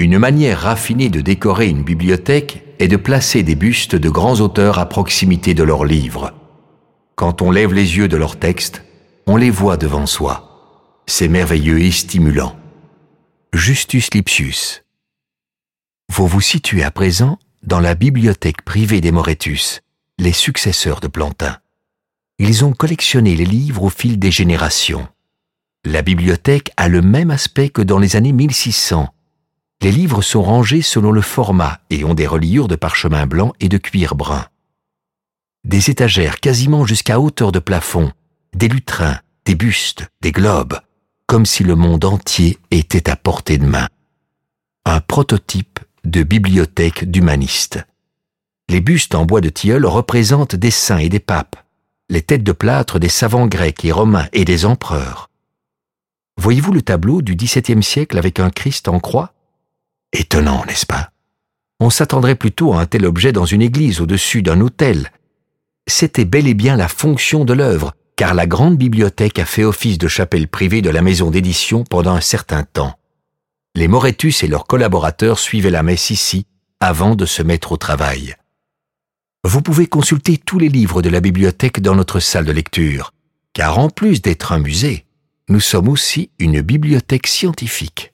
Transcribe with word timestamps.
Une 0.00 0.18
manière 0.18 0.60
raffinée 0.60 1.10
de 1.10 1.20
décorer 1.20 1.68
une 1.68 1.82
bibliothèque 1.82 2.64
est 2.78 2.88
de 2.88 2.96
placer 2.96 3.42
des 3.42 3.54
bustes 3.54 3.96
de 3.96 4.08
grands 4.08 4.40
auteurs 4.40 4.78
à 4.78 4.88
proximité 4.88 5.52
de 5.52 5.62
leurs 5.62 5.84
livres. 5.84 6.32
Quand 7.16 7.42
on 7.42 7.50
lève 7.50 7.74
les 7.74 7.98
yeux 7.98 8.08
de 8.08 8.16
leurs 8.16 8.38
textes, 8.38 8.82
on 9.26 9.36
les 9.36 9.50
voit 9.50 9.76
devant 9.76 10.06
soi. 10.06 10.94
C'est 11.06 11.28
merveilleux 11.28 11.82
et 11.82 11.90
stimulant. 11.90 12.56
Justus 13.52 14.08
Lipsius. 14.14 14.84
Vous 16.10 16.26
vous 16.26 16.40
situez 16.40 16.82
à 16.82 16.90
présent 16.90 17.38
dans 17.62 17.80
la 17.80 17.94
bibliothèque 17.94 18.62
privée 18.62 19.02
des 19.02 19.12
Moretus, 19.12 19.82
les 20.18 20.32
successeurs 20.32 21.00
de 21.00 21.08
Plantin. 21.08 21.58
Ils 22.38 22.64
ont 22.64 22.72
collectionné 22.72 23.36
les 23.36 23.44
livres 23.44 23.82
au 23.82 23.90
fil 23.90 24.18
des 24.18 24.30
générations. 24.30 25.06
La 25.84 26.00
bibliothèque 26.00 26.70
a 26.78 26.88
le 26.88 27.02
même 27.02 27.30
aspect 27.30 27.68
que 27.68 27.82
dans 27.82 27.98
les 27.98 28.16
années 28.16 28.32
1600. 28.32 29.12
Les 29.82 29.92
livres 29.92 30.20
sont 30.20 30.42
rangés 30.42 30.82
selon 30.82 31.10
le 31.10 31.22
format 31.22 31.80
et 31.88 32.04
ont 32.04 32.14
des 32.14 32.26
reliures 32.26 32.68
de 32.68 32.76
parchemin 32.76 33.26
blanc 33.26 33.54
et 33.60 33.68
de 33.68 33.78
cuir 33.78 34.14
brun. 34.14 34.46
Des 35.64 35.90
étagères 35.90 36.40
quasiment 36.40 36.84
jusqu'à 36.84 37.18
hauteur 37.18 37.50
de 37.50 37.58
plafond, 37.58 38.12
des 38.54 38.68
lutrins, 38.68 39.18
des 39.46 39.54
bustes, 39.54 40.06
des 40.20 40.32
globes, 40.32 40.78
comme 41.26 41.46
si 41.46 41.64
le 41.64 41.76
monde 41.76 42.04
entier 42.04 42.58
était 42.70 43.08
à 43.08 43.16
portée 43.16 43.56
de 43.56 43.66
main. 43.66 43.88
Un 44.84 45.00
prototype 45.00 45.80
de 46.04 46.22
bibliothèque 46.22 47.10
d'humanistes. 47.10 47.78
Les 48.68 48.80
bustes 48.80 49.14
en 49.14 49.24
bois 49.24 49.40
de 49.40 49.48
tilleul 49.48 49.86
représentent 49.86 50.56
des 50.56 50.70
saints 50.70 50.98
et 50.98 51.08
des 51.08 51.20
papes, 51.20 51.56
les 52.08 52.22
têtes 52.22 52.44
de 52.44 52.52
plâtre 52.52 52.98
des 52.98 53.08
savants 53.08 53.46
grecs 53.46 53.84
et 53.84 53.92
romains 53.92 54.28
et 54.32 54.44
des 54.44 54.66
empereurs. 54.66 55.30
Voyez-vous 56.36 56.72
le 56.72 56.82
tableau 56.82 57.22
du 57.22 57.34
XVIIe 57.34 57.82
siècle 57.82 58.18
avec 58.18 58.40
un 58.40 58.50
Christ 58.50 58.88
en 58.88 58.98
croix? 58.98 59.32
Étonnant, 60.12 60.64
n'est-ce 60.66 60.86
pas? 60.86 61.10
On 61.78 61.90
s'attendrait 61.90 62.34
plutôt 62.34 62.74
à 62.74 62.80
un 62.80 62.86
tel 62.86 63.06
objet 63.06 63.32
dans 63.32 63.46
une 63.46 63.62
église 63.62 64.00
au-dessus 64.00 64.42
d'un 64.42 64.60
autel. 64.60 65.10
C'était 65.86 66.24
bel 66.24 66.46
et 66.46 66.54
bien 66.54 66.76
la 66.76 66.88
fonction 66.88 67.44
de 67.44 67.52
l'œuvre, 67.52 67.94
car 68.16 68.34
la 68.34 68.46
grande 68.46 68.76
bibliothèque 68.76 69.38
a 69.38 69.46
fait 69.46 69.64
office 69.64 69.98
de 69.98 70.08
chapelle 70.08 70.46
privée 70.46 70.82
de 70.82 70.90
la 70.90 71.00
maison 71.00 71.30
d'édition 71.30 71.84
pendant 71.84 72.14
un 72.14 72.20
certain 72.20 72.64
temps. 72.64 72.98
Les 73.74 73.88
Moretus 73.88 74.42
et 74.42 74.48
leurs 74.48 74.66
collaborateurs 74.66 75.38
suivaient 75.38 75.70
la 75.70 75.82
messe 75.82 76.10
ici 76.10 76.46
avant 76.80 77.14
de 77.14 77.24
se 77.24 77.42
mettre 77.42 77.72
au 77.72 77.76
travail. 77.76 78.34
Vous 79.44 79.62
pouvez 79.62 79.86
consulter 79.86 80.36
tous 80.36 80.58
les 80.58 80.68
livres 80.68 81.00
de 81.00 81.08
la 81.08 81.20
bibliothèque 81.20 81.80
dans 81.80 81.94
notre 81.94 82.20
salle 82.20 82.44
de 82.44 82.52
lecture, 82.52 83.12
car 83.54 83.78
en 83.78 83.88
plus 83.88 84.20
d'être 84.20 84.52
un 84.52 84.58
musée, 84.58 85.06
nous 85.48 85.60
sommes 85.60 85.88
aussi 85.88 86.30
une 86.38 86.60
bibliothèque 86.60 87.26
scientifique. 87.26 88.09